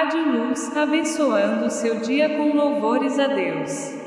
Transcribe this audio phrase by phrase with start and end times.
[0.00, 3.99] Rádio Luz, abençoando seu dia com louvores a Deus.